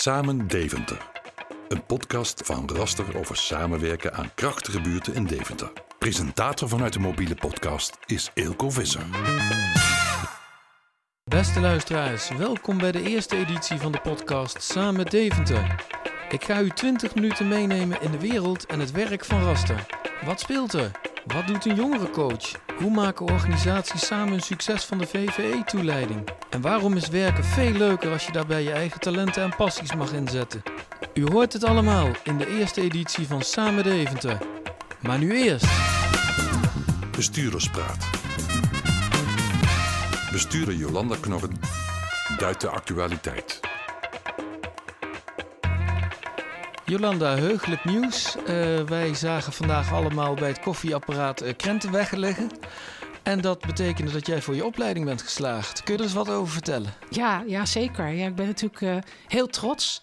[0.00, 1.10] Samen Deventer.
[1.68, 5.72] Een podcast van Raster over samenwerken aan krachtige buurten in Deventer.
[5.98, 9.02] Presentator vanuit de mobiele podcast is Eelco Visser.
[11.24, 15.84] Beste luisteraars, welkom bij de eerste editie van de podcast Samen Deventer.
[16.28, 19.86] Ik ga u 20 minuten meenemen in de wereld en het werk van Raster.
[20.24, 21.09] Wat speelt er?
[21.24, 22.52] Wat doet een jongerencoach?
[22.78, 26.28] Hoe maken organisaties samen een succes van de VVE-toeleiding?
[26.50, 30.12] En waarom is werken veel leuker als je daarbij je eigen talenten en passies mag
[30.12, 30.62] inzetten?
[31.14, 34.38] U hoort het allemaal in de eerste editie van Samen Deventer.
[35.00, 35.66] Maar nu eerst.
[37.16, 38.08] Bestuurderspraat.
[40.32, 41.60] Bestuurder Jolanda Knorren
[42.38, 43.69] duidt de actualiteit.
[46.90, 48.36] Jolanda, heugelijk nieuws.
[48.36, 48.44] Uh,
[48.80, 52.50] wij zagen vandaag allemaal bij het koffieapparaat uh, krenten weggeleggen.
[53.22, 55.82] En dat betekende dat jij voor je opleiding bent geslaagd.
[55.82, 56.94] Kun je er eens wat over vertellen?
[57.10, 58.08] Ja, ja zeker.
[58.08, 58.96] Ja, ik ben natuurlijk uh,
[59.28, 60.00] heel trots.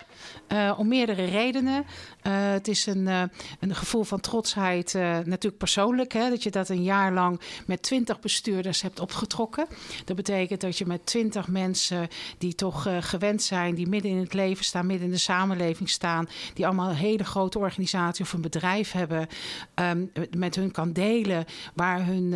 [0.48, 1.86] Uh, om meerdere redenen.
[2.23, 3.22] Uh, het is een, uh,
[3.60, 6.14] een gevoel van trotsheid, natuurlijk persoonlijk.
[6.14, 9.68] Hè, dat je dat een jaar lang met twintig bestuurders hebt opgetrokken.
[10.06, 12.08] Dat betekent dat je met twintig mensen
[12.38, 16.28] die toch gewend zijn, die midden in het leven staan, midden in de samenleving staan,
[16.54, 19.28] die allemaal een hele grote organisatie of een bedrijf hebben,
[19.76, 22.34] um, met hun kan delen waar hun,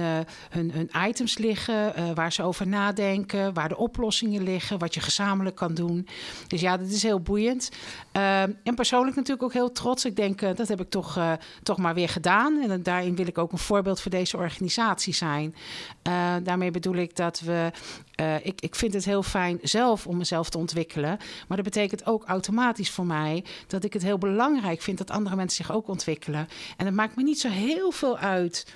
[0.49, 5.55] hun, hun items liggen, waar ze over nadenken, waar de oplossingen liggen, wat je gezamenlijk
[5.55, 6.07] kan doen.
[6.47, 7.70] Dus ja, dat is heel boeiend.
[8.17, 10.05] Uh, en persoonlijk natuurlijk ook heel trots.
[10.05, 11.31] Ik denk, uh, dat heb ik toch, uh,
[11.63, 12.61] toch maar weer gedaan.
[12.61, 15.55] En daarin wil ik ook een voorbeeld voor deze organisatie zijn.
[16.43, 17.71] Daarmee bedoel ik dat we.
[18.43, 21.17] ik, ik vind het heel fijn zelf om mezelf te ontwikkelen.
[21.47, 25.35] Maar dat betekent ook automatisch voor mij dat ik het heel belangrijk vind dat andere
[25.35, 26.47] mensen zich ook ontwikkelen.
[26.77, 28.67] En het maakt me niet zo heel veel uit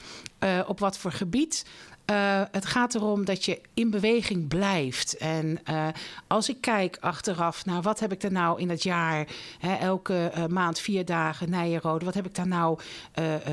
[0.68, 1.66] op wat voor gebied.
[2.12, 5.18] Uh, het gaat erom dat je in beweging blijft.
[5.18, 5.88] En uh,
[6.28, 9.28] als ik kijk achteraf naar wat heb ik er nou in het jaar,
[9.60, 12.80] hè, elke uh, maand vier dagen Nijenrode, wat heb ik daar nou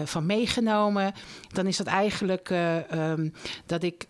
[0.05, 1.13] van meegenomen?
[1.53, 2.51] Dan is dat eigenlijk
[2.93, 3.33] um,
[3.67, 4.07] dat ik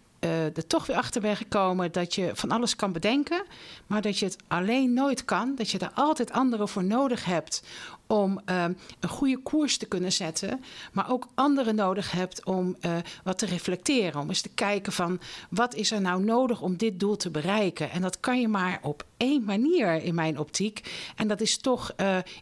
[0.55, 3.45] er toch weer achter ben gekomen dat je van alles kan bedenken,
[3.87, 5.55] maar dat je het alleen nooit kan.
[5.55, 7.63] Dat je er altijd anderen voor nodig hebt
[8.13, 8.65] om uh,
[9.01, 13.47] een goede koers te kunnen zetten, maar ook anderen nodig hebt om uh, wat te
[13.47, 14.21] reflecteren.
[14.21, 17.91] Om eens te kijken van wat is er nou nodig om dit doel te bereiken.
[17.91, 20.93] En dat kan je maar op één manier in mijn optiek.
[21.17, 21.95] En dat is toch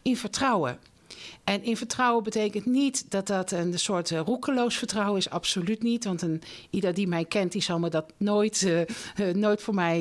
[0.03, 0.79] in vertrouwen.
[1.45, 5.31] En in vertrouwen betekent niet dat dat een soort uh, roekeloos vertrouwen is.
[5.31, 6.05] Absoluut niet.
[6.05, 8.87] Want een, ieder die mij kent, die zal me dat nooit, uh, uh,
[9.35, 9.99] nooit voor mij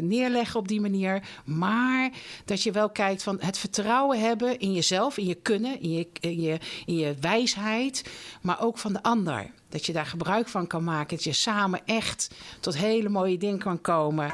[0.00, 1.22] neerleggen op die manier.
[1.44, 2.10] Maar
[2.44, 6.08] dat je wel kijkt van het vertrouwen hebben in jezelf, in je kunnen, in je,
[6.20, 8.04] in je, in je wijsheid.
[8.42, 9.50] Maar ook van de ander.
[9.68, 11.16] Dat je daar gebruik van kan maken.
[11.16, 14.32] Dat je samen echt tot hele mooie dingen kan komen.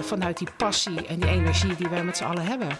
[0.00, 2.78] vanuit die passie en die energie die wij met z'n allen hebben.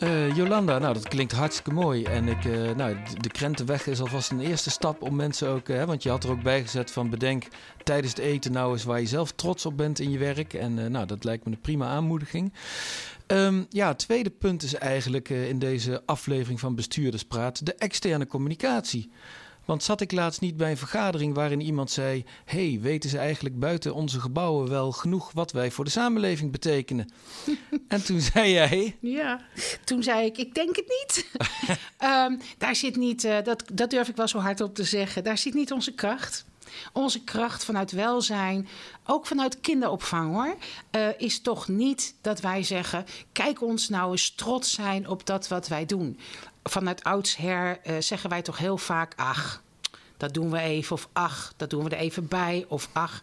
[0.00, 2.04] Uh, Jolanda, nou dat klinkt hartstikke mooi.
[2.04, 6.02] En ik, uh, nou, de krentenweg is alvast een eerste stap om mensen ook, want
[6.02, 7.44] je had er ook bij gezet van bedenk
[7.84, 10.54] tijdens het eten nou eens waar je zelf trots op bent in je werk.
[10.54, 12.52] En nou, dat lijkt me een prima aanmoediging.
[13.26, 19.10] Um, ja, het tweede punt is eigenlijk in deze aflevering van Bestuurderspraat de externe communicatie.
[19.66, 23.58] Want zat ik laatst niet bij een vergadering waarin iemand zei: hey, weten ze eigenlijk
[23.58, 27.12] buiten onze gebouwen wel genoeg wat wij voor de samenleving betekenen?
[27.88, 28.96] en toen zei jij.
[29.00, 29.40] Ja,
[29.84, 31.26] toen zei ik: Ik denk het niet.
[32.02, 35.24] um, daar zit niet, uh, dat, dat durf ik wel zo hard op te zeggen,
[35.24, 36.44] daar zit niet onze kracht.
[36.92, 38.68] Onze kracht vanuit welzijn,
[39.06, 40.56] ook vanuit kinderopvang hoor,
[40.90, 45.48] uh, is toch niet dat wij zeggen: kijk ons nou eens trots zijn op dat
[45.48, 46.18] wat wij doen
[46.68, 49.62] vanuit oudsher uh, zeggen wij toch heel vaak: ach,
[50.16, 50.92] dat doen we even.
[50.92, 52.64] Of ach, dat doen we er even bij.
[52.68, 53.22] Of ach.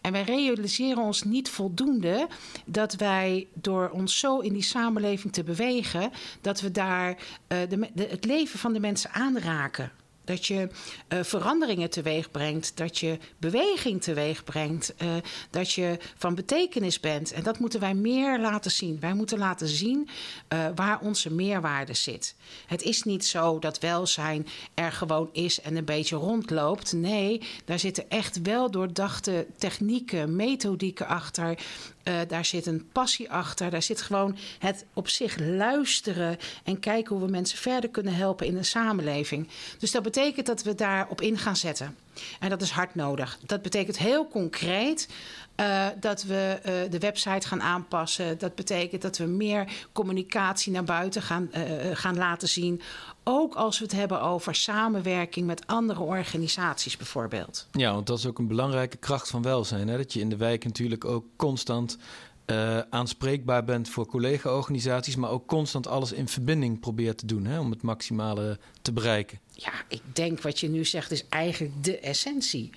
[0.00, 2.28] En wij realiseren ons niet voldoende
[2.64, 7.16] dat wij door ons zo in die samenleving te bewegen, dat we daar
[7.46, 9.92] de, de, het leven van de mensen aanraken.
[10.24, 10.68] Dat je
[11.08, 15.14] uh, veranderingen teweeg brengt, dat je beweging teweeg brengt, uh,
[15.50, 17.32] dat je van betekenis bent.
[17.32, 19.00] En dat moeten wij meer laten zien.
[19.00, 20.08] Wij moeten laten zien
[20.52, 22.34] uh, waar onze meerwaarde zit.
[22.66, 26.92] Het is niet zo dat welzijn er gewoon is en een beetje rondloopt.
[26.92, 31.58] Nee, daar zitten echt wel doordachte technieken, methodieken achter.
[32.04, 33.70] Uh, daar zit een passie achter.
[33.70, 38.46] Daar zit gewoon het op zich luisteren en kijken hoe we mensen verder kunnen helpen
[38.46, 39.48] in een samenleving.
[39.78, 41.96] Dus dat betekent dat we daarop in gaan zetten.
[42.40, 43.38] En dat is hard nodig.
[43.46, 45.08] Dat betekent heel concreet
[45.56, 48.38] uh, dat we uh, de website gaan aanpassen.
[48.38, 51.62] Dat betekent dat we meer communicatie naar buiten gaan, uh,
[51.92, 52.80] gaan laten zien.
[53.24, 57.66] Ook als we het hebben over samenwerking met andere organisaties bijvoorbeeld.
[57.72, 59.88] Ja, want dat is ook een belangrijke kracht van welzijn.
[59.88, 59.96] Hè?
[59.96, 61.98] Dat je in de wijk natuurlijk ook constant
[62.46, 67.58] uh, aanspreekbaar bent voor collega-organisaties, maar ook constant alles in verbinding probeert te doen hè,
[67.58, 69.38] om het maximale te bereiken.
[69.50, 72.70] Ja, ik denk wat je nu zegt is eigenlijk de essentie.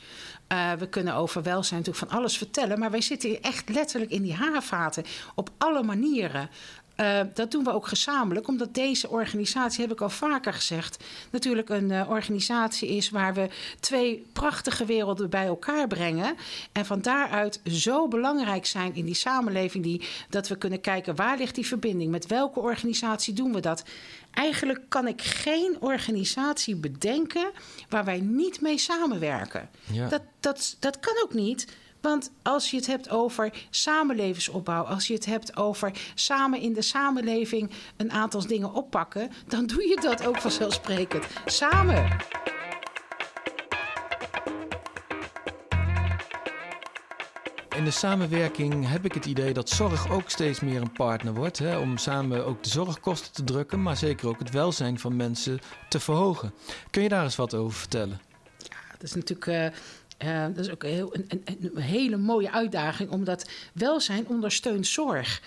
[0.52, 4.22] Uh, we kunnen over welzijn natuurlijk van alles vertellen, maar wij zitten echt letterlijk in
[4.22, 5.04] die haarvaten
[5.36, 6.50] op alle manieren.
[7.02, 11.70] Uh, dat doen we ook gezamenlijk, omdat deze organisatie, heb ik al vaker gezegd, natuurlijk
[11.70, 13.50] een uh, organisatie is waar we
[13.80, 16.36] twee prachtige werelden bij elkaar brengen.
[16.72, 21.38] En van daaruit zo belangrijk zijn in die samenleving, die, dat we kunnen kijken waar
[21.38, 23.84] ligt die verbinding, met welke organisatie doen we dat.
[24.32, 27.52] Eigenlijk kan ik geen organisatie bedenken
[27.90, 29.70] waar wij niet mee samenwerken.
[29.92, 30.08] Ja.
[30.08, 31.68] Dat, dat, dat kan ook niet.
[32.08, 36.82] Want als je het hebt over samenlevensopbouw, als je het hebt over samen in de
[36.82, 41.26] samenleving een aantal dingen oppakken, dan doe je dat ook vanzelfsprekend.
[41.46, 42.18] Samen.
[47.76, 51.60] In de samenwerking heb ik het idee dat zorg ook steeds meer een partner wordt.
[51.60, 55.60] Hè, om samen ook de zorgkosten te drukken, maar zeker ook het welzijn van mensen
[55.90, 56.54] te verhogen.
[56.90, 58.22] Kun je daar eens wat over vertellen?
[58.58, 59.46] Ja, dat is natuurlijk.
[59.46, 59.80] Uh,
[60.26, 65.42] uh, dat is ook heel, een, een, een, hele mooie uitdaging, omdat welzijn ondersteunt zorg.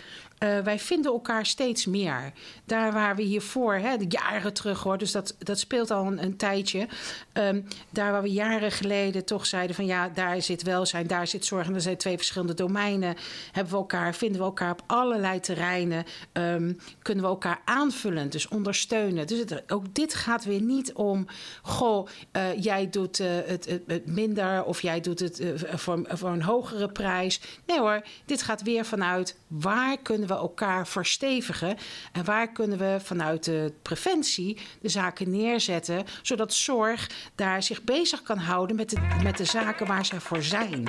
[0.44, 2.32] Uh, wij vinden elkaar steeds meer.
[2.64, 6.36] Daar waar we hiervoor, hè, jaren terug hoor, dus dat, dat speelt al een, een
[6.36, 6.88] tijdje.
[7.32, 11.44] Um, daar waar we jaren geleden toch zeiden van ja, daar zit welzijn, daar zit
[11.44, 11.66] zorg.
[11.66, 13.16] En er zijn twee verschillende domeinen.
[13.52, 16.04] Hebben we elkaar, vinden we elkaar op allerlei terreinen.
[16.32, 19.26] Um, kunnen we elkaar aanvullen, dus ondersteunen.
[19.26, 21.26] Dus ook dit gaat weer niet om,
[21.62, 25.42] goh, uh, jij doet het, het, het, minder of jij doet het
[25.74, 27.40] voor, voor een hogere prijs.
[27.66, 31.76] Nee hoor, dit gaat weer vanuit waar kunnen we we elkaar verstevigen?
[32.12, 38.22] En waar kunnen we vanuit de preventie de zaken neerzetten, zodat zorg daar zich bezig
[38.22, 40.88] kan houden met de, met de zaken waar ze voor zijn?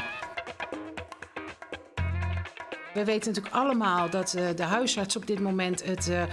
[2.94, 6.28] We weten natuurlijk allemaal dat uh, de huisarts op dit moment het uh, uh,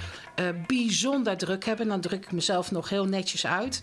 [0.66, 1.88] bijzonder druk hebben.
[1.88, 3.82] Dan druk ik mezelf nog heel netjes uit.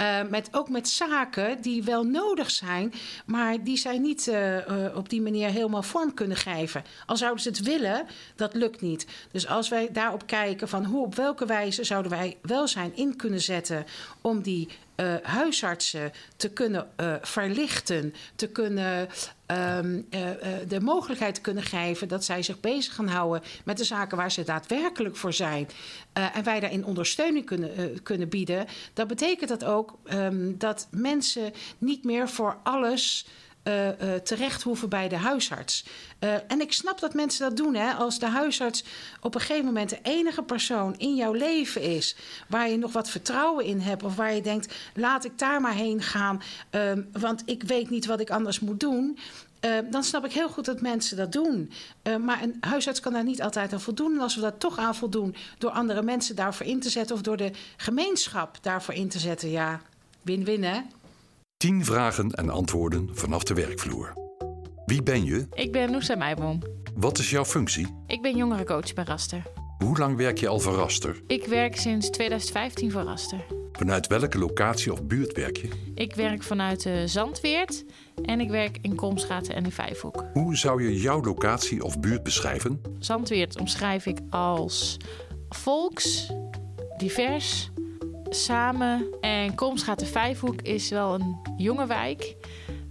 [0.00, 2.92] Uh, met, ook met zaken die wel nodig zijn,
[3.26, 6.84] maar die zij niet uh, uh, op die manier helemaal vorm kunnen geven.
[7.06, 8.06] Al zouden ze het willen,
[8.36, 9.06] dat lukt niet.
[9.30, 13.40] Dus als wij daarop kijken van hoe op welke wijze zouden wij welzijn in kunnen
[13.40, 13.86] zetten
[14.20, 14.68] om die
[15.22, 16.88] huisartsen te kunnen
[17.22, 19.08] verlichten, te kunnen
[19.50, 19.78] uh,
[20.68, 24.30] de mogelijkheid te kunnen geven dat zij zich bezig gaan houden met de zaken waar
[24.30, 25.68] ze daadwerkelijk voor zijn.
[26.12, 28.66] en wij daarin ondersteuning kunnen, kunnen bieden.
[28.92, 33.26] Dat betekent dat ook um, dat mensen niet meer voor alles.
[33.68, 35.84] Uh, uh, terecht hoeven bij de huisarts.
[36.20, 37.74] Uh, en ik snap dat mensen dat doen.
[37.74, 37.92] Hè?
[37.92, 38.84] Als de huisarts
[39.20, 42.16] op een gegeven moment de enige persoon in jouw leven is...
[42.48, 44.02] waar je nog wat vertrouwen in hebt...
[44.02, 46.42] of waar je denkt, laat ik daar maar heen gaan...
[46.70, 49.18] Um, want ik weet niet wat ik anders moet doen...
[49.66, 51.70] Uh, dan snap ik heel goed dat mensen dat doen.
[52.02, 54.14] Uh, maar een huisarts kan daar niet altijd aan voldoen.
[54.14, 57.16] En als we dat toch aan voldoen door andere mensen daarvoor in te zetten...
[57.16, 59.80] of door de gemeenschap daarvoor in te zetten, ja,
[60.22, 60.80] win-win hè?
[61.56, 64.12] Tien vragen en antwoorden vanaf de werkvloer.
[64.86, 65.46] Wie ben je?
[65.52, 66.62] Ik ben Noosa Meijboom.
[66.94, 67.94] Wat is jouw functie?
[68.06, 69.55] Ik ben jongerencoach bij Raster.
[69.78, 71.22] Hoe lang werk je al voor Raster?
[71.26, 73.44] Ik werk sinds 2015 voor Raster.
[73.72, 75.68] Vanuit welke locatie of buurt werk je?
[75.94, 77.84] Ik werk vanuit uh, Zandweert
[78.22, 80.24] en ik werk in Komstraat en in Vijfhoek.
[80.32, 82.80] Hoe zou je jouw locatie of buurt beschrijven?
[82.98, 84.96] Zandweert omschrijf ik als
[85.48, 86.32] volks,
[86.96, 87.70] divers,
[88.28, 89.06] samen.
[89.20, 92.36] En Komstraat en Vijfhoek is wel een jonge wijk.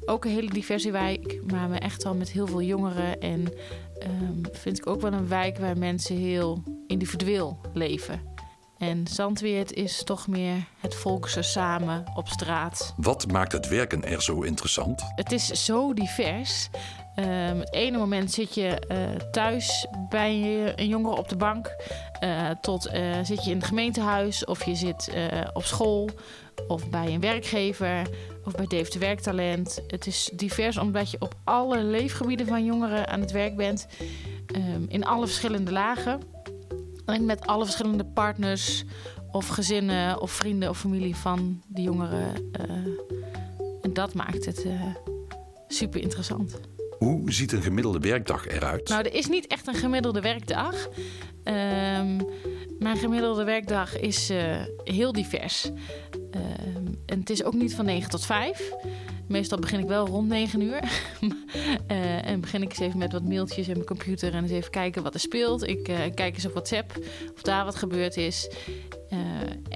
[0.06, 3.20] Ook een hele diverse wijk, maar echt wel met heel veel jongeren.
[3.20, 3.40] En
[4.04, 8.34] um, vind ik ook wel een wijk waar mensen heel individueel leven.
[8.78, 12.94] En Zandweert is toch meer het volkse samen op straat.
[12.98, 15.04] Wat maakt het werken er zo interessant?
[15.16, 16.70] Het is zo divers.
[17.20, 20.34] Um, het ene moment zit je uh, thuis bij
[20.76, 21.76] een jongere op de bank,
[22.24, 25.14] uh, tot uh, zit je in het gemeentehuis of je zit
[25.54, 26.10] op school
[26.68, 28.08] of bij een werkgever
[28.46, 29.82] of bij Dave Werktalent.
[29.88, 33.88] Het is divers omdat je op alle leefgebieden van jongeren aan het werk bent,
[34.56, 36.35] um, in alle verschillende lagen
[37.06, 38.84] en met alle verschillende partners
[39.32, 42.52] of gezinnen of vrienden of familie van die jongeren.
[43.82, 44.66] en dat maakt het
[45.68, 46.60] super interessant.
[46.98, 48.90] Hoe ziet een gemiddelde werkdag eruit?
[48.90, 50.88] Nou, er is niet echt een gemiddelde werkdag.
[51.44, 52.26] Um,
[52.80, 55.66] mijn gemiddelde werkdag is uh, heel divers.
[55.66, 58.72] Um, en het is ook niet van 9 tot 5.
[59.28, 60.80] Meestal begin ik wel rond 9 uur.
[61.92, 64.72] uh, en begin ik eens even met wat mailtjes en mijn computer en eens even
[64.72, 65.68] kijken wat er speelt.
[65.68, 66.98] Ik uh, kijk eens op WhatsApp
[67.36, 68.50] of daar wat gebeurd is.
[69.10, 69.20] Uh,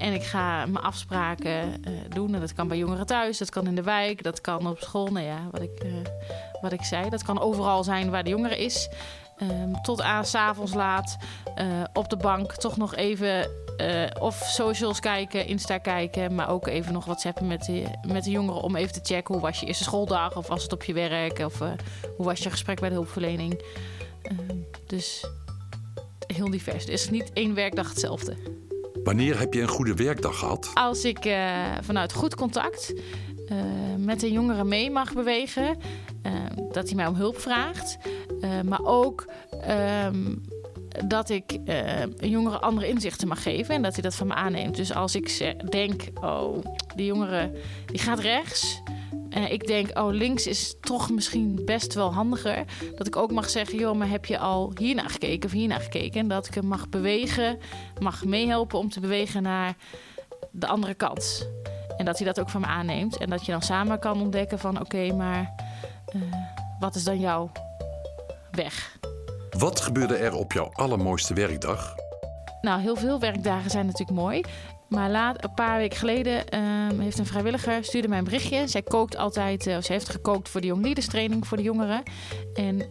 [0.04, 2.34] en ik ga mijn afspraken doen.
[2.34, 5.06] En dat kan bij jongeren thuis, dat kan in de wijk, dat kan op school.
[5.06, 5.82] Nou ja, wat ik,
[6.60, 7.10] wat ik zei.
[7.10, 8.88] Dat kan overal zijn waar de jongere is.
[9.40, 11.16] Ehm, tot aan s'avonds laat
[11.54, 16.66] eh, op de bank toch nog even eh, of socials kijken, Insta kijken, maar ook
[16.66, 19.66] even nog WhatsAppen met de, met de jongeren om even te checken hoe was je
[19.66, 21.72] eerste schooldag of was het op je werk of eh,
[22.16, 23.62] hoe was je gesprek bij de hulpverlening.
[24.22, 24.56] Ehm,
[24.86, 25.26] dus
[26.26, 26.84] heel divers.
[26.84, 28.36] Er is niet één werkdag hetzelfde.
[29.04, 30.70] Wanneer heb je een goede werkdag gehad?
[30.74, 31.36] Als ik
[31.80, 32.94] vanuit goed contact
[33.98, 35.76] met de jongeren mee mag bewegen,
[36.72, 37.96] dat hij mij om hulp vraagt,
[38.64, 39.26] maar ook
[39.60, 40.34] ehm,
[41.06, 44.34] dat ik uh, een jongere andere inzichten mag geven en dat hij dat van me
[44.34, 44.76] aanneemt.
[44.76, 47.50] Dus als ik denk, oh, die jongere
[47.86, 48.82] die gaat rechts.
[49.30, 52.64] En ik denk, oh, links is toch misschien best wel handiger.
[52.96, 56.20] Dat ik ook mag zeggen, joh, maar heb je al hiernaar gekeken of hiernaar gekeken?
[56.20, 57.58] En dat ik hem mag bewegen,
[57.98, 59.76] mag meehelpen om te bewegen naar
[60.50, 61.48] de andere kant.
[61.96, 63.16] En dat hij dat ook van me aanneemt.
[63.16, 65.54] En dat je dan samen kan ontdekken van, oké, maar
[66.14, 66.22] uh,
[66.80, 67.50] wat is dan jouw
[68.50, 68.98] weg?
[69.58, 71.94] Wat gebeurde er op jouw allermooiste werkdag?
[72.60, 74.42] Nou, heel veel werkdagen zijn natuurlijk mooi.
[74.90, 78.68] Maar laat, een paar weken geleden ehm, heeft een vrijwilliger stuurde mij een berichtje.
[78.68, 82.02] Zij kookt altijd, uh, ze heeft gekookt voor de Young training voor de jongeren.
[82.54, 82.82] En uh,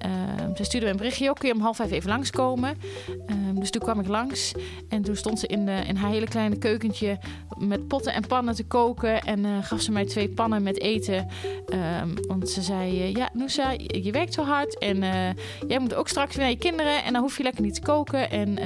[0.55, 2.77] ze stuurde mij een berichtje, kun je om half vijf even langskomen?
[3.27, 4.53] Um, dus toen kwam ik langs
[4.89, 7.19] en toen stond ze in, de, in haar hele kleine keukentje
[7.57, 9.21] met potten en pannen te koken.
[9.21, 11.27] En uh, gaf ze mij twee pannen met eten.
[12.27, 14.97] want ze zei, ja Noosa, je werkt zo hard en
[15.67, 17.03] jij moet ook straks weer naar je kinderen.
[17.03, 18.29] En dan hoef je lekker niet te koken.
[18.29, 18.57] En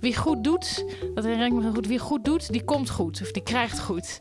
[0.00, 3.32] wie goed doet, dat herinner ik me goed, wie goed doet, die komt goed of
[3.32, 4.18] die krijgt goed.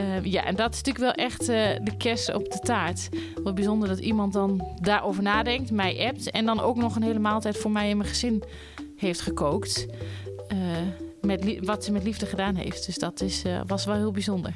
[0.00, 1.46] Uh, ja, en dat is natuurlijk wel echt uh,
[1.84, 3.08] de kerst op de taart.
[3.42, 7.18] Wat bijzonder dat iemand dan daarover nadenkt, mij appt en dan ook nog een hele
[7.18, 8.42] maaltijd voor mij en mijn gezin
[8.96, 9.86] heeft gekookt.
[10.52, 10.58] Uh,
[11.20, 12.86] met wat ze met liefde gedaan heeft.
[12.86, 14.54] Dus dat is, was wel heel bijzonder.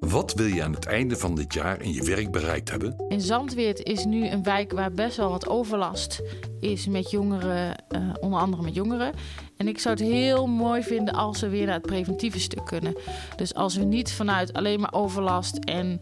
[0.00, 3.04] Wat wil je aan het einde van dit jaar in je werk bereikt hebben?
[3.08, 6.22] In Zandweert is nu een wijk waar best wel wat overlast
[6.60, 9.12] is met jongeren, uh, onder andere met jongeren.
[9.60, 12.94] En ik zou het heel mooi vinden als we weer naar het preventieve stuk kunnen.
[13.36, 16.00] Dus als we niet vanuit alleen maar overlast en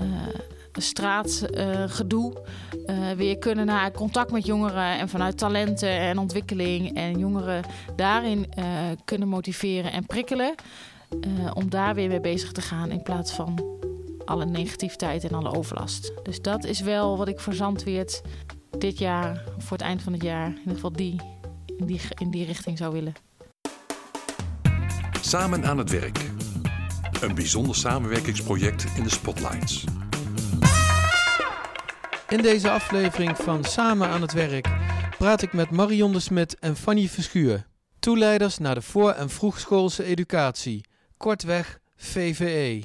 [0.00, 0.04] uh,
[0.72, 2.42] straatgedoe
[2.86, 7.64] uh, weer kunnen naar contact met jongeren en vanuit talenten en ontwikkeling en jongeren
[7.96, 8.52] daarin
[9.04, 10.54] kunnen motiveren en prikkelen.
[11.54, 13.78] Om daar weer mee bezig te gaan in plaats van
[14.24, 16.12] alle negativiteit en alle overlast.
[16.22, 18.22] Dus dat is wel wat ik voor Zandweert
[18.78, 21.20] dit jaar, voor het eind van het jaar, in ieder geval die,
[21.80, 23.14] in, die, in die richting zou willen.
[25.20, 26.30] Samen aan het werk.
[27.20, 29.84] Een bijzonder samenwerkingsproject in de Spotlights.
[32.28, 34.68] In deze aflevering van Samen aan het werk
[35.18, 37.66] praat ik met Marion de Smit en Fanny Verschuur,
[37.98, 40.84] toeleiders naar de voor- en vroegschoolse educatie
[41.16, 42.82] kortweg VVE.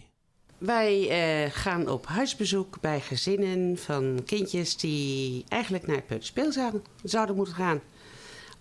[0.58, 1.02] Wij
[1.46, 7.56] uh, gaan op huisbezoek bij gezinnen van kindjes die eigenlijk naar het zouden, zouden moeten
[7.56, 7.82] gaan.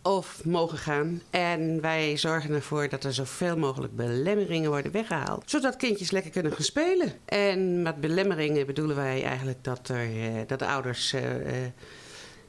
[0.06, 1.22] Of mogen gaan.
[1.30, 5.50] En wij zorgen ervoor dat er zoveel mogelijk belemmeringen worden weggehaald.
[5.50, 7.12] Zodat kindjes lekker kunnen gaan spelen.
[7.24, 11.22] En met belemmeringen bedoelen wij eigenlijk dat, er, uh, dat de ouders uh,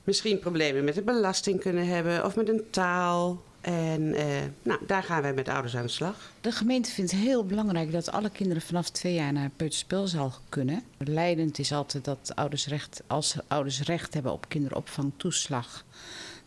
[0.04, 2.26] misschien problemen met de belasting kunnen hebben.
[2.26, 4.26] Of met een taal en eh,
[4.64, 6.32] nou, daar gaan wij met ouders aan de slag.
[6.42, 10.84] De gemeente vindt heel belangrijk dat alle kinderen vanaf twee jaar naar peuterspeelzaal kunnen.
[10.98, 15.86] Leidend is altijd dat ouders recht, als ouders recht hebben op kinderopvangtoeslag,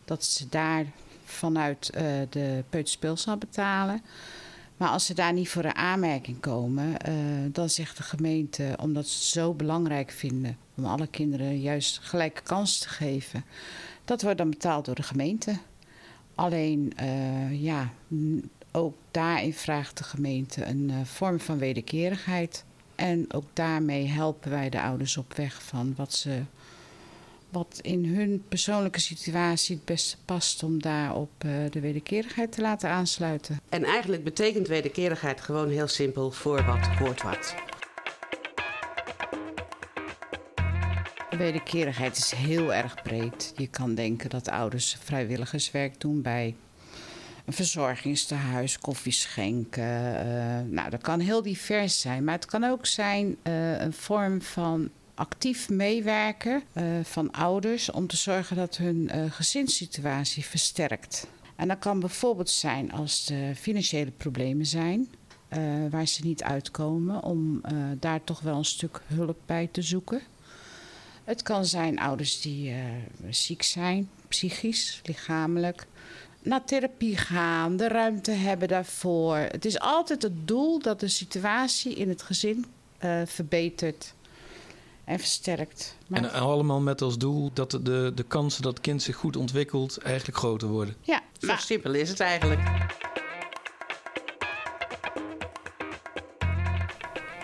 [0.09, 0.85] dat ze daar
[1.23, 4.01] vanuit uh, de peuterspeelzaal betalen.
[4.77, 7.15] Maar als ze daar niet voor een aanmerking komen, uh,
[7.51, 12.41] dan zegt de gemeente, omdat ze het zo belangrijk vinden om alle kinderen juist gelijke
[12.41, 13.43] kans te geven,
[14.05, 15.57] dat wordt dan betaald door de gemeente.
[16.35, 17.93] Alleen, uh, ja,
[18.71, 22.63] ook daarin vraagt de gemeente een vorm van wederkerigheid.
[22.95, 26.41] En ook daarmee helpen wij de ouders op weg van wat, ze,
[27.51, 32.89] wat in hun persoonlijke situatie het beste past om daarop uh, de wederkerigheid te laten
[32.89, 33.59] aansluiten.
[33.69, 37.55] En eigenlijk betekent wederkerigheid gewoon heel simpel voor wat hoort wat.
[41.37, 43.53] Wederkerigheid is heel erg breed.
[43.55, 46.55] Je kan denken dat ouders vrijwilligerswerk doen bij
[47.45, 49.83] een verzorgingstehuis, koffie schenken.
[49.83, 52.23] Uh, nou, dat kan heel divers zijn.
[52.23, 58.07] Maar het kan ook zijn uh, een vorm van actief meewerken uh, van ouders om
[58.07, 61.27] te zorgen dat hun gezinssituatie versterkt.
[61.55, 65.09] En dat kan bijvoorbeeld zijn als er financiële problemen zijn.
[65.89, 67.61] waar ze niet uitkomen, om
[67.99, 70.21] daar toch wel een stuk hulp bij te zoeken.
[71.23, 72.73] Het kan zijn ouders die
[73.29, 75.87] ziek zijn, psychisch, lichamelijk.
[76.41, 79.37] Naar therapie gaan, de ruimte hebben daarvoor.
[79.37, 82.65] Het is altijd het doel dat de situatie in het gezin
[83.25, 84.13] verbetert.
[85.09, 85.95] En versterkt.
[86.07, 89.15] Maar En allemaal met als doel dat de, de, de kansen dat het kind zich
[89.15, 90.95] goed ontwikkelt eigenlijk groter worden.
[91.01, 92.61] ja, Zo maar simpel is het eigenlijk.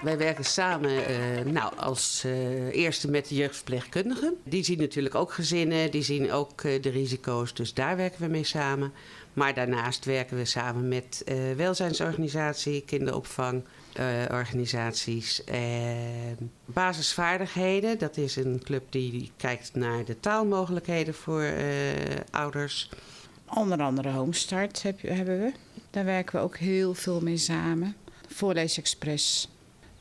[0.01, 4.37] Wij werken samen eh, nou, als eh, eerste met de jeugdverpleegkundigen.
[4.43, 8.27] Die zien natuurlijk ook gezinnen, die zien ook eh, de risico's, dus daar werken we
[8.27, 8.93] mee samen.
[9.35, 13.63] Maar daarnaast werken we samen met eh welzijnsorganisatie, kinderopvang,
[13.93, 14.25] eh,
[15.45, 21.63] en basisvaardigheden, dat is een club die kijkt naar de taalmogelijkheden voor eh,
[22.31, 22.89] ouders.
[23.53, 25.51] onder andere Homestart heb, hebben we.
[25.89, 27.95] Daar werken we ook heel veel mee samen.
[28.27, 29.49] Voorleesexpress,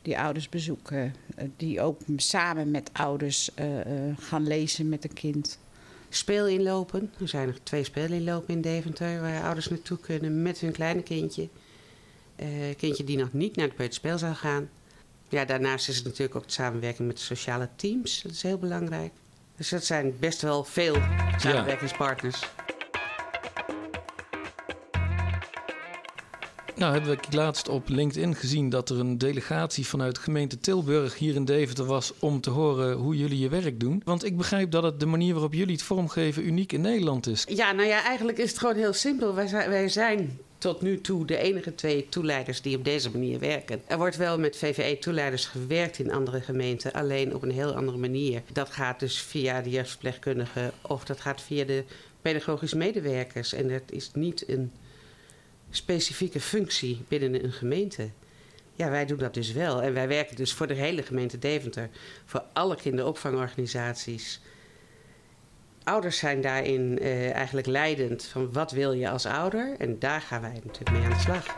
[0.01, 1.13] die ouders bezoeken.
[1.35, 5.59] eh, Die ook samen met ouders eh, eh, gaan lezen met een kind.
[6.15, 7.13] Speelinlopen.
[7.19, 11.49] Er zijn nog twee speelinlopen in Deventer waar ouders naartoe kunnen met hun kleine kindje.
[12.35, 14.69] Eh kindje die nog niet naar de peuterspeelzaal gaan.
[15.29, 18.21] Ja, daarnaast is het natuurlijk ook de samenwerking met de sociale teams.
[18.21, 19.11] Dat is heel belangrijk.
[19.55, 20.95] Dus dat zijn best wel veel
[21.37, 22.49] samenwerkingspartners.
[26.75, 31.35] Nou heb ik laatst op LinkedIn gezien dat er een delegatie vanuit gemeente Tilburg hier
[31.35, 34.01] in Deventer was om te horen hoe jullie je werk doen.
[34.05, 37.45] Want ik begrijp dat het de manier waarop jullie het vormgeven uniek in Nederland is.
[37.49, 39.35] Ja, nou ja, eigenlijk is het gewoon heel simpel.
[39.35, 43.39] Wij zijn, wij zijn tot nu toe de enige twee toeleiders die op deze manier
[43.39, 43.81] werken.
[43.87, 48.41] Er wordt wel met VVE-toeleiders gewerkt in andere gemeenten, alleen op een heel andere manier.
[48.53, 51.83] Dat gaat dus via de jeugdverpleegkundigen of dat gaat via de
[52.21, 53.53] pedagogische medewerkers.
[53.53, 54.71] En dat is niet een
[55.75, 58.09] specifieke functie binnen een gemeente.
[58.73, 59.81] Ja, wij doen dat dus wel.
[59.81, 61.89] En wij werken dus voor de hele gemeente Deventer,
[62.25, 64.41] voor alle kinderopvangorganisaties.
[65.83, 69.75] Ouders zijn daarin eh, eigenlijk leidend van wat wil je als ouder.
[69.77, 71.57] En daar gaan wij natuurlijk mee aan de slag.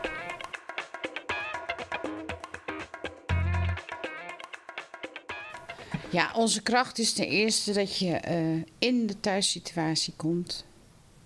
[6.10, 10.66] Ja, onze kracht is ten eerste dat je eh, in de thuissituatie komt,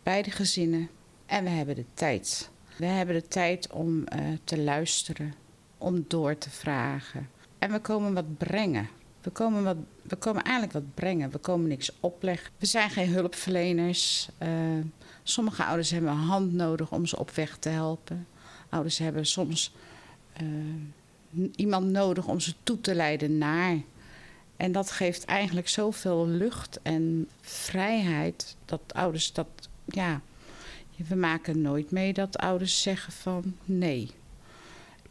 [0.03, 0.91] bij de gezinnen.
[1.27, 2.52] En we hebben de tijd.
[2.77, 5.35] We hebben de tijd om eh, te luisteren,
[5.79, 7.29] om door te vragen.
[7.59, 8.89] En we komen wat brengen.
[9.21, 11.31] We komen, wat, we komen eigenlijk wat brengen.
[11.31, 12.51] We komen niks opleggen.
[12.59, 14.29] We zijn geen hulpverleners.
[14.39, 14.49] Eh,
[15.23, 18.27] sommige ouders hebben een hand nodig om ze op weg te helpen.
[18.69, 19.75] Ouders hebben soms
[20.33, 20.47] eh,
[21.57, 23.77] iemand nodig om ze toe te leiden naar.
[24.57, 29.49] En dat geeft eigenlijk zoveel lucht en vrijheid dat ouders dat,
[29.85, 30.21] ja,
[31.09, 34.11] we maken nooit mee dat ouders zeggen van nee.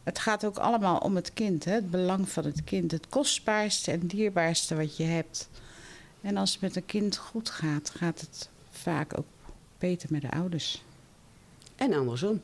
[0.02, 1.72] Het gaat ook allemaal om het kind, hè?
[1.72, 2.90] het belang van het kind.
[2.90, 5.48] Het kostbaarste en dierbaarste wat je hebt.
[6.20, 9.26] En als het met een kind goed gaat, gaat het vaak ook
[9.78, 10.82] beter met de ouders.
[11.76, 12.40] En andersom.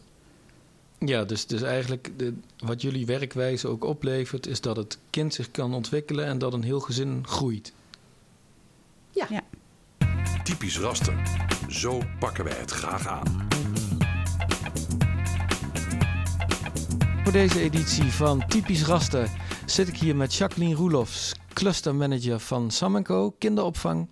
[0.99, 5.51] Ja, dus, dus eigenlijk de, wat jullie werkwijze ook oplevert, is dat het kind zich
[5.51, 7.73] kan ontwikkelen en dat een heel gezin groeit.
[10.49, 11.15] Typisch raster.
[11.69, 13.49] Zo pakken wij het graag aan.
[17.23, 19.29] Voor deze editie van Typisch Raster
[19.67, 24.09] zit ik hier met Jacqueline Roelofs, clustermanager van Sam Co, kinderopvang.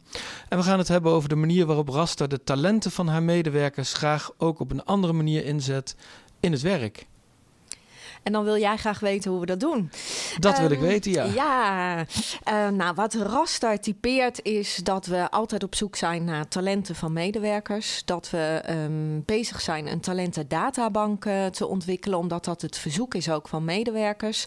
[0.48, 3.92] En we gaan het hebben over de manier waarop Raster de talenten van haar medewerkers
[3.92, 5.96] graag ook op een andere manier inzet
[6.40, 7.06] in het werk.
[8.26, 9.90] En dan wil jij graag weten hoe we dat doen.
[10.38, 11.24] Dat wil ik Ehm, weten, ja.
[11.24, 12.04] Ja,
[12.42, 17.12] Eh, nou wat Raster typeert is dat we altijd op zoek zijn naar talenten van
[17.12, 18.02] medewerkers.
[18.04, 23.30] Dat we ehm, bezig zijn een talentendatabank eh, te ontwikkelen, omdat dat het verzoek is
[23.30, 24.46] ook van medewerkers.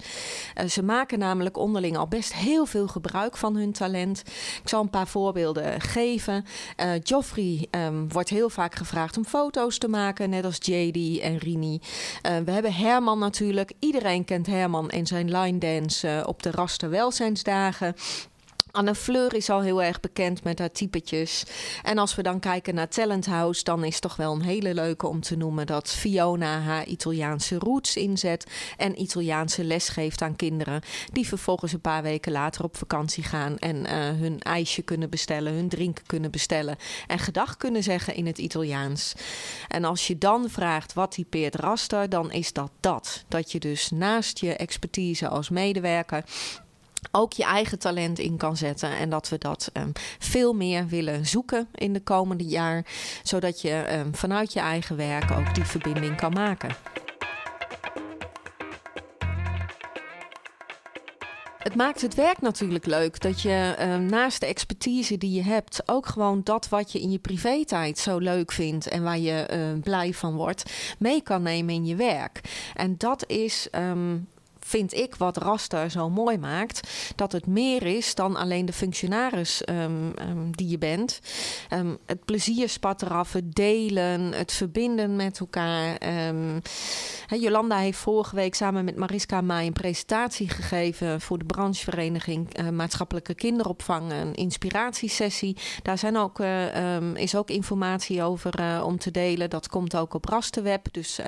[0.55, 4.23] Eh, ze maken namelijk onderling al best heel veel gebruik van hun talent.
[4.63, 6.45] Ik zal een paar voorbeelden geven.
[6.75, 11.37] Eh Joffrey ehm, wordt heel vaak gevraagd om foto's te maken, net als JD en
[11.37, 11.79] Rini.
[12.45, 13.68] We hebben Herman natuurlijk.
[13.79, 17.95] Iedereen kent Herman en zijn line dance eh, op de Raster Welzijnsdagen.
[18.71, 21.43] Anne Fleur is al heel erg bekend met haar typetjes.
[21.83, 25.07] En als we dan kijken naar Talent House, dan is toch wel een hele leuke
[25.07, 30.81] om te noemen dat Fiona haar Italiaanse roots inzet en Italiaanse les geeft aan kinderen
[31.11, 35.53] die vervolgens een paar weken later op vakantie gaan en eh, hun ijsje kunnen bestellen,
[35.53, 36.77] hun drinken kunnen bestellen
[37.07, 39.13] en gedag kunnen zeggen in het Italiaans.
[39.67, 43.23] En als je dan vraagt wat typeert raster, dan is dat dat.
[43.27, 46.23] Dat je dus naast je expertise als medewerker
[47.11, 48.97] ook je eigen talent in kan zetten.
[48.97, 52.85] En dat we dat ehm, veel meer willen zoeken in de komende jaar.
[53.23, 56.75] Zodat je ehm, vanuit je eigen werk ook die verbinding kan maken.
[61.59, 65.81] Het maakt het werk natuurlijk leuk dat je ehm, naast de expertise die je hebt,
[65.85, 70.13] ook gewoon dat wat je in je privé-tijd zo leuk vindt en waar je blij
[70.13, 72.41] van wordt, mee kan nemen in je werk.
[72.73, 73.67] En dat is
[74.69, 76.89] vind ik wat Raster zo mooi maakt.
[77.15, 81.19] Dat het meer is dan alleen de functionaris ehm, ehm, die je bent.
[81.73, 85.97] Um, het plezier spat eraf, het delen, het verbinden met elkaar.
[87.27, 92.69] Jolanda heeft vorige week samen met Mariska mij een presentatie gegeven voor de branchevereniging uh,
[92.69, 94.11] Maatschappelijke Kinderopvang.
[94.11, 95.57] Een inspiratiesessie.
[95.83, 99.49] Daar zijn ook, uh, is ook informatie over uh, om te delen.
[99.49, 100.87] Dat komt ook op Rasterweb.
[100.91, 101.19] Dus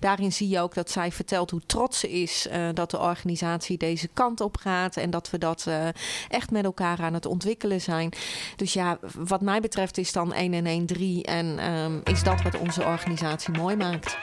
[0.00, 4.08] daarin zie je ook dat zij vertelt hoe trots ze is dat de organisatie deze
[4.08, 5.88] kant op gaat en dat we dat uh,
[6.28, 8.12] echt met elkaar aan het ontwikkelen zijn.
[8.56, 12.42] Dus ja, wat mij betreft is dan 1 en 1 3 en um, is dat
[12.42, 14.16] wat onze organisatie mooi maakt.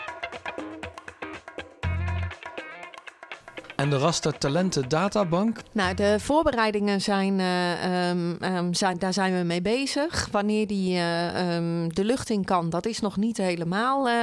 [3.76, 5.60] En de Raster Talenten Databank?
[5.72, 10.28] Nou, de voorbereidingen zijn, uh, um, um, zijn, daar zijn we mee bezig.
[10.32, 14.14] Wanneer die uh, um, de lucht in kan, dat is nog niet helemaal uh,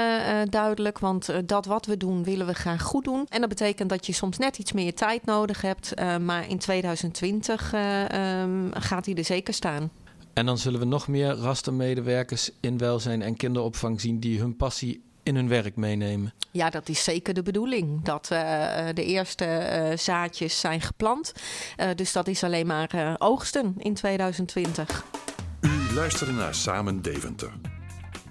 [0.51, 0.99] duidelijk.
[0.99, 3.27] Want dat wat we doen, willen we graag goed doen.
[3.29, 5.95] En dat betekent dat je soms net iets meer tijd nodig hebt.
[6.21, 7.75] maar in 2020
[8.73, 9.91] gaat die er zeker staan.
[10.33, 15.03] En dan zullen we nog meer rastermedewerkers in welzijn en kinderopvang zien die hun passie
[15.23, 16.33] in hun werk meenemen.
[16.51, 18.05] Ja, dat is zeker de bedoeling.
[18.05, 18.39] Dat uh,
[18.95, 21.33] de eerste uh, zaadjes zijn geplant.
[21.77, 25.05] Uh, dus dat is alleen maar oogsten in 2020.
[25.61, 27.53] U luisterde naar Samen Deventer.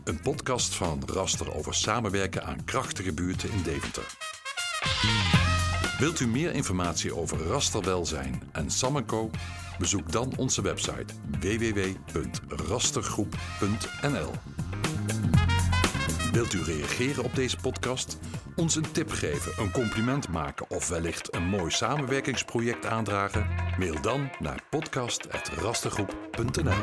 [0.04, 4.16] Een podcast van Raster over samenwerken aan krachtige buurten in Deventer.
[5.98, 9.30] Wilt u meer informatie over rasterwelzijn en Samenco?
[9.80, 14.32] Bezoek dan onze website www.rastergroep.nl.
[16.32, 18.20] Wilt u reageren op deze podcast?
[18.56, 23.48] Ons een tip geven, een compliment maken of wellicht een mooi samenwerkingsproject aandragen?
[23.80, 26.82] Mail dan naar podcast.rastergroep.nl.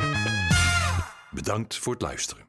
[1.30, 2.47] Bedankt voor het luisteren.